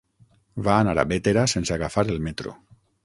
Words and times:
Va 0.67 0.77
anar 0.85 0.95
a 1.01 1.05
Bétera 1.11 1.43
sense 1.53 1.77
agafar 1.77 2.07
el 2.15 2.19
metro. 2.31 2.57